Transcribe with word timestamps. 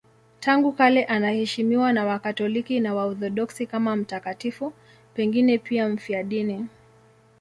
Tangu 0.39 0.71
kale 0.71 1.03
anaheshimiwa 1.05 1.93
na 1.93 2.05
Wakatoliki 2.05 2.79
na 2.79 2.93
Waorthodoksi 2.95 3.65
kama 3.67 3.95
mtakatifu, 3.95 4.73
pengine 5.13 5.57
pia 5.57 5.89
mfiadini. 5.89 6.65